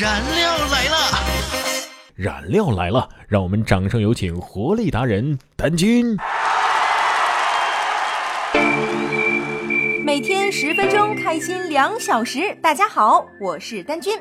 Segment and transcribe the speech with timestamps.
[0.00, 0.96] 燃料来了！
[2.16, 6.16] 燃料来了，让我们掌声有请活力达人丹君。
[10.02, 12.56] 每天十分钟，开心两小时。
[12.62, 14.18] 大家好，我是丹君。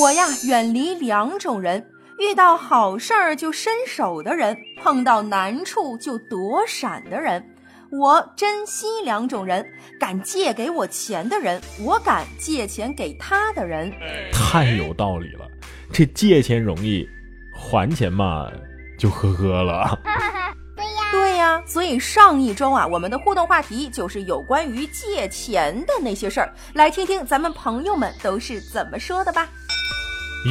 [0.00, 1.86] 我呀，远离两种人：
[2.18, 7.49] 遇到好事儿就伸手的人，碰到难处就躲闪的人。
[7.92, 9.66] 我珍惜两种人：
[9.98, 13.92] 敢借给我钱的人，我敢借钱给他的人。
[14.32, 15.44] 太有道理了，
[15.92, 17.08] 这借钱容易，
[17.52, 18.48] 还钱嘛
[18.96, 19.98] 就呵呵了。
[21.10, 29.48] 对呀，所以上一周啊，我们的互动话题就是有关于借钱的那些事儿，来听听咱们朋友们都是怎么说的吧。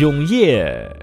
[0.02, 0.94] 永业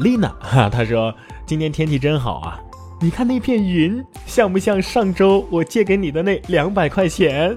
[0.00, 1.14] ，Lina 哈，他说
[1.46, 2.60] 今天天气真好啊。
[2.98, 7.54] 你看那片云，像不像上周我借给你的那两百块钱？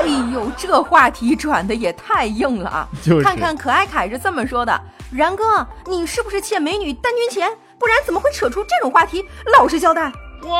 [0.00, 2.88] 哎呦，这话题转的也太硬了啊！
[3.02, 4.80] 就是看看可爱凯是这么说的：
[5.12, 7.48] 然哥，你是不是欠美女单军钱？
[7.78, 9.24] 不然怎么会扯出这种话题？
[9.56, 10.10] 老实交代。
[10.42, 10.58] 哇，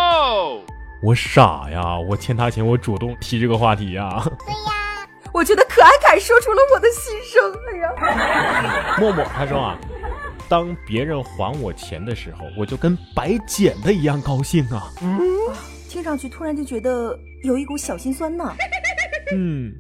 [1.02, 4.22] 我傻呀，我欠他钱，我主动提这个话题呀。
[4.24, 7.52] 对呀我觉得可爱凯说出了我的心声。
[7.70, 9.76] 哎呀， 默默他说啊，
[10.48, 14.92] 当别人还我钱的时候，我就跟白捡的一样高兴啊。
[15.02, 15.20] 嗯
[15.88, 18.52] 听上去突然就觉得有一股小心酸呢。
[19.34, 19.72] 嗯，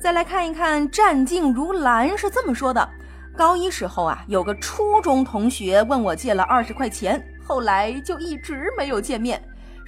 [0.00, 2.88] 再来看一看，战静如兰是这么说的：
[3.36, 9.42] 高一时候啊，有个初中同学问我借了二十块钱，后来就一直没有见面。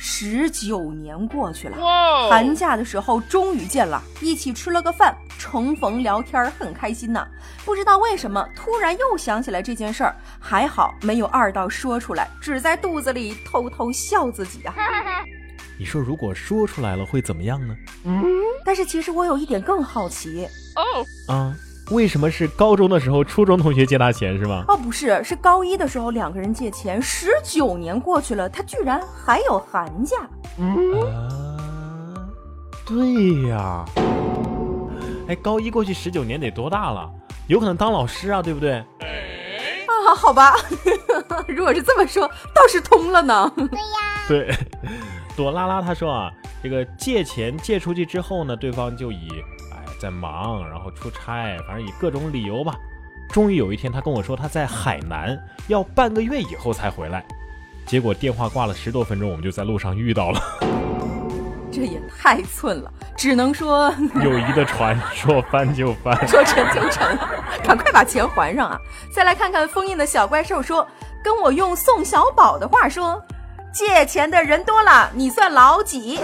[0.05, 1.77] 十九年过去了，
[2.29, 7.25] 寒假的时候终于见了，一起吃了个饭，重逢聊天很开心呐。
[7.65, 14.75] 不知道为什么，突然又想起来这件事儿，还好没有二道说出来，只在肚子里偷偷笑自己啊。
[15.79, 17.77] 你说如果说出来了会怎么样呢？
[18.05, 18.25] 嗯
[18.65, 20.49] 但是其实我有一点更好奇
[21.29, 21.55] 啊，
[21.91, 24.65] 为什么是高中的时候初中同学借他钱是吗？
[24.69, 30.17] 哦，不是，是高一的时候两个人借钱，十九年过去了，他居然还有寒假。
[30.59, 30.65] 啊，
[32.87, 33.85] 对呀。
[35.29, 37.11] 哎，高一过去十九年得多大了？
[37.49, 38.75] 有可能当老师啊，对不对？
[38.75, 40.55] 啊，好吧，
[41.49, 43.53] 如果是这么说，倒是通了呢。
[43.57, 43.77] 对呀，
[44.29, 44.55] 对，
[45.37, 46.31] 朵拉拉她说啊，
[46.63, 49.43] 这个借钱借出去之后呢，对方就以哎
[50.03, 52.75] 在忙，然后出差，反正以各种理由吧。
[53.31, 57.25] 终于有一天，他跟我说他在海南，要半个月以后才回来。
[57.87, 60.41] 结果电话挂了十多分钟，我们就在路上遇到了。
[61.71, 66.15] 这也太寸了，只能说 友谊的船说翻就翻。
[66.27, 67.17] 说沉就沉，
[67.63, 68.81] 赶快把钱还上啊！
[69.15, 70.85] 再来看看封印的小怪兽说，
[71.23, 73.23] 跟我用宋小宝的话说，
[73.73, 76.19] 借钱的人多了，你算老几？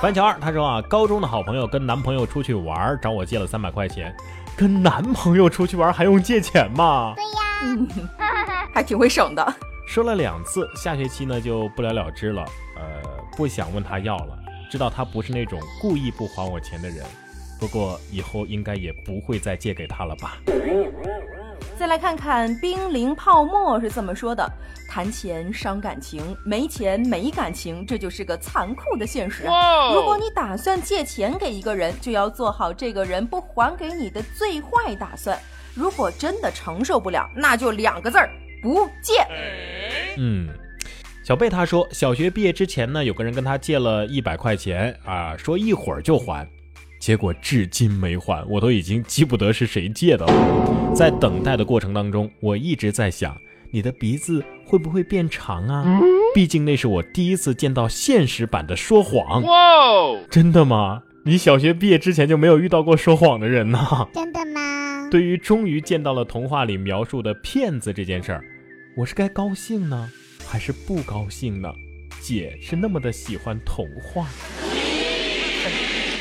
[0.00, 4.14] 樊乔二他说啊，高中的好朋友跟男朋友出去玩，找我借了三百块钱。
[4.56, 7.14] 跟男朋友出去玩还用借钱吗？
[7.16, 9.54] 对呀， 还挺会省的。
[9.86, 12.44] 说了两次，下学期呢就不了了之了。
[12.76, 12.82] 呃，
[13.36, 14.38] 不想问他要了，
[14.70, 17.04] 知道他不是那种故意不还我钱的人。
[17.60, 20.38] 不过以后应该也不会再借给他了吧？
[21.82, 24.48] 再来看看冰凌泡沫是怎么说的：
[24.88, 29.92] 谈钱伤感情，没钱没感情，这就是个残酷的现实啊！
[29.92, 35.36] 如果你打算借钱给一个人，就要做好这个人不还给你的最坏打算。
[35.74, 38.30] 如果真的承受不了，那就两个字儿：
[38.62, 39.14] 不借。
[40.18, 40.50] 嗯，
[41.24, 46.48] 小贝他说，小学毕业之前呢，有个人跟他借了一百块钱啊，说一会儿就还，
[47.02, 50.94] 结果至今没还，我都已经记不得是谁借的了。
[50.94, 53.36] 在等待的过程当中，我一直在想，
[53.72, 56.00] 你的鼻子会不会变长啊？
[56.32, 59.42] 毕竟那是我第一次见到现实版的说谎。
[59.42, 61.02] 哇，真的吗？
[61.24, 63.80] 你小学毕业之前就没有遇到过说谎的人呢？
[64.14, 65.08] 真的吗？
[65.10, 68.44] 对于终于见到了童话里描述的骗子这件事儿，
[68.96, 70.08] 我是该高兴呢，
[70.46, 71.68] 还是不高兴呢？
[72.20, 74.28] 姐是那么的喜欢童话，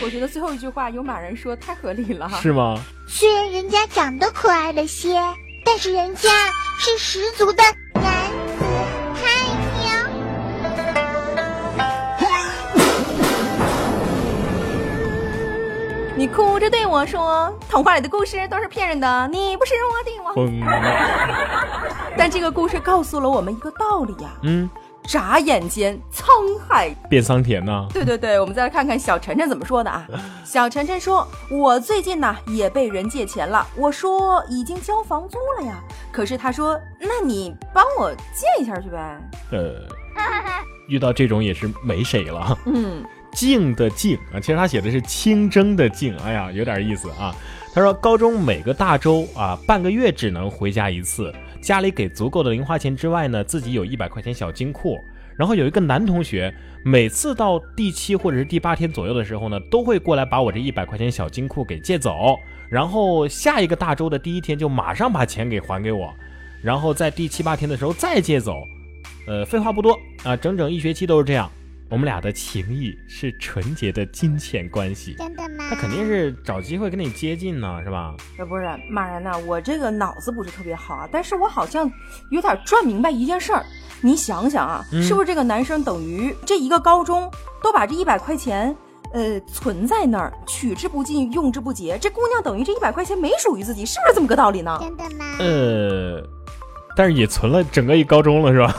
[0.04, 2.28] 我觉得最后一句话有马人说太合理了。
[2.42, 2.80] 是吗？
[3.08, 5.22] 虽然人家长得可爱了些，
[5.64, 6.30] 但是人家
[6.80, 7.62] 是十足的
[7.94, 8.04] 男
[8.58, 8.66] 子
[9.14, 9.32] 汉
[9.86, 10.08] 呀。
[16.16, 20.36] 你哭着对我说，童话里的故事都是骗人的，你不是我的王。
[22.18, 24.70] 但这个故事告诉了我们一个道理呀、嗯，
[25.04, 27.88] 眨眼间沧海变桑田呢？
[27.92, 30.08] 对对对，我们再来看看小晨晨怎么说的啊？
[30.46, 35.82] 小晨晨说：“我最近呢也被人借钱了，我说已经交房租了呀，
[36.12, 39.20] 可是他说，那你帮我借一下去呗。
[39.52, 39.74] 呃，
[40.88, 43.04] 遇到这种也是没谁了。”嗯，
[43.34, 47.36] 静的静啊，其实他写的是清蒸的静，哎呀，有点意思啊。
[47.74, 54.98] 他说高中每个大周啊，半个月只能回家一次，家里给足够的零花钱之外呢，自己有一百块钱小金库。
[55.38, 56.54] 然后有一个男同学，
[56.84, 62.38] 每次到第七或者是第八天左右的时候呢，都会过来把我这一百块钱小金库给借走，
[62.70, 66.14] 然后下一个大周的第一天就马上把钱给还给我，
[66.62, 68.62] 然后在第七八天的时候再借走。
[69.26, 71.50] 呃，废话不多啊，整整一学期都是这样。
[71.92, 75.66] 我们俩的情谊是纯洁的金钱关系，真的吗？
[75.70, 78.16] 他肯定是找机会跟你接近呢，是吧？
[78.40, 81.92] 呃，不是马然呐，我这个脑子不是特别好啊，但是我好像
[82.30, 83.66] 有点转明白一件事儿。
[84.00, 87.30] 你想想啊，嗯是不是这个男生等于这一个高中
[87.62, 88.74] 都把这一百块钱，
[89.12, 91.98] 呃，存在那儿，取之不尽，用之不竭。
[92.00, 94.78] 这姑娘等于这一百块钱没属于自己，是不是这么个道理呢？
[94.80, 95.26] 真的吗？
[95.40, 96.24] 呃，
[96.96, 98.76] 但是也存了整个一高中了，是吧？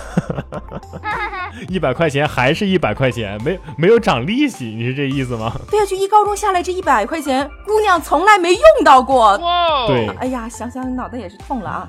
[1.68, 5.52] 一百块钱还是一百块钱，没没有涨利息，你是这意思吗？
[5.70, 9.36] 对呀、就一高中下来这一百块钱，姑娘从来没用到过。
[9.38, 9.86] 哇！
[9.86, 11.88] 对，哎呀，想想脑袋也是痛了啊。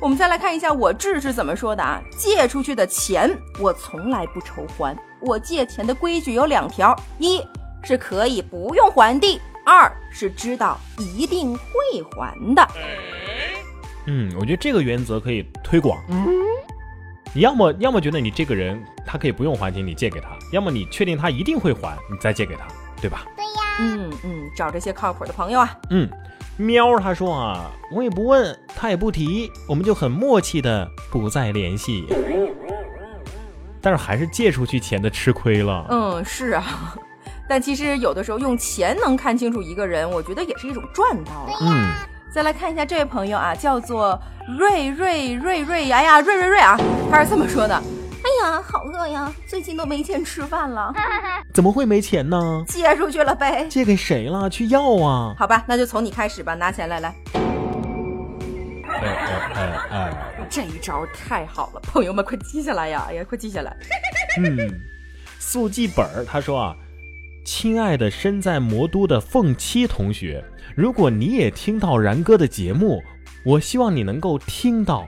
[0.00, 2.00] 我们再来看一下我志是怎么说的啊？
[2.16, 4.96] 借出去的钱我从来不愁还。
[5.20, 7.42] 我借钱的规矩有两条：一
[7.82, 12.66] 是可以不用还的；二是知道一定会还的。
[14.06, 16.02] 嗯，我觉得这个原则可以推广。
[17.32, 22.66] 你要么要么觉得你这个人他可以不用还钱，你借给他；要么你确定他一定会还，你再借给他，
[23.00, 23.24] 对吧？
[23.36, 23.50] 对呀，
[23.80, 25.78] 嗯嗯，找这些靠谱的朋友啊。
[25.90, 26.08] 嗯，
[26.56, 32.06] 喵他说啊，我也不问，他也不提，我们就很默契的不再联系。
[33.80, 35.86] 但是还是借出去钱的吃亏了。
[35.88, 36.96] 嗯，是啊。
[37.48, 41.58] 但其实有的时候用钱能看清楚一个人，我觉得也是一种赚到了。
[41.62, 41.92] 嗯，
[42.32, 44.20] 再来看一下这位朋友啊，叫做
[44.58, 46.78] 瑞瑞瑞瑞，哎呀，瑞瑞瑞啊，
[47.10, 50.92] 他是这么说的：哎呀，好饿呀，最近都没钱吃饭了，
[51.52, 52.64] 怎么会没钱呢？
[52.68, 53.66] 借出去了呗。
[53.68, 54.48] 借给谁了？
[54.48, 55.34] 去要啊！
[55.36, 57.14] 好吧，那就从你开始吧，拿钱来来。
[59.02, 63.06] 哎哎哎哎，这一招太好了，朋友们快记下来呀！
[63.08, 63.76] 哎呀，快记下来。
[64.38, 64.56] 嗯，
[65.40, 66.76] 速记本儿他说啊，
[67.44, 70.44] 亲爱的身在魔都的凤七同学，
[70.76, 73.02] 如果你也听到然哥的节目，
[73.44, 75.06] 我希望你能够听到，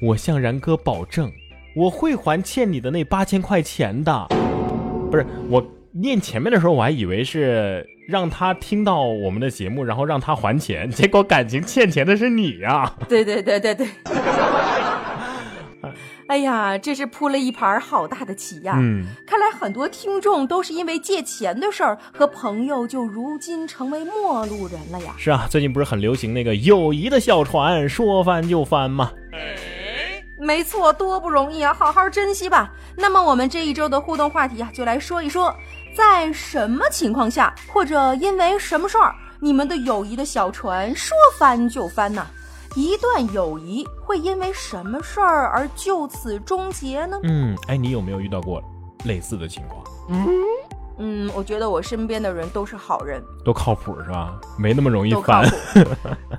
[0.00, 1.32] 我向然哥保证，
[1.74, 4.28] 我会还欠你的那八千块钱的。
[5.10, 13.86] 不是我念前面的时候，我还以为是让他听到我们的节目，然后让他还钱，结果感情欠钱的是你呀、对对对对对。
[16.26, 18.76] 哎呀，这是铺了一盘好大的棋呀！
[18.78, 25.14] 嗯，看来很多听众都是因为借钱的事儿和朋友，就如今成为陌路人了呀。
[25.18, 29.12] 是啊，最近不是很流行那个友谊的小船，说翻就翻吗？
[30.38, 32.72] 没错，多不容易啊，好好珍惜吧。
[32.96, 35.54] 那么我们这一周的互动话题啊，就来说一说，
[35.96, 42.26] 在什么情况下，或者因为什么事儿，你们的友谊的小船说翻就翻呐、
[42.74, 47.18] 一段友谊会因为什么事儿而就此终结呢？
[47.22, 48.62] 嗯，哎，你有没有遇到过
[49.04, 49.84] 类似的情况？
[50.08, 50.28] 嗯
[50.98, 54.32] 嗯，我觉得我身边的人都是好人，都靠谱是吧？
[54.58, 55.48] 没那么容易翻。
[55.48, 55.80] 谱。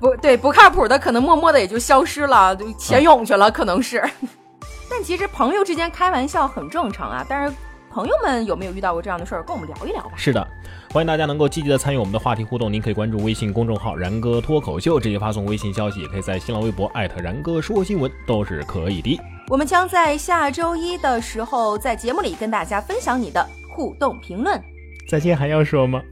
[0.00, 4.02] 不对，不靠谱的可能默默的也就消失了，就潜泳去了，可能是。
[4.88, 7.26] 但其实朋友之间开玩笑很正常啊。
[7.28, 7.54] 但是
[7.96, 10.10] 朋友们有没有遇到过这样的事儿，跟我们聊一聊吧。
[10.16, 10.46] 是的，
[10.92, 12.70] 欢迎大家能够积极的参与我们的话题互动。
[12.70, 19.18] 您可以关注微信公众号“然哥脱口秀”，直接发送微信消息，也可以在新浪微博艾特然哥说新闻，都是可以的。
[19.48, 24.62] 我们将在下周一的时候在节目里跟大家分享你的互动评论。
[25.08, 26.02] 再见还要说吗？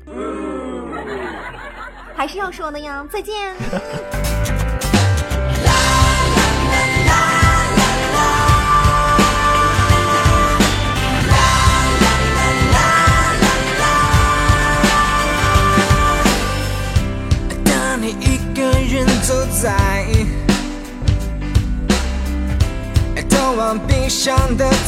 [2.17, 3.55] 还是要说的呀，再见。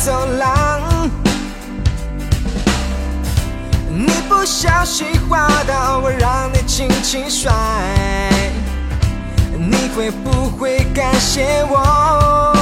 [0.07, 1.11] 走廊，
[3.91, 7.53] 你不小心滑倒，我让你轻轻摔，
[9.59, 12.56] 你会不会感谢我？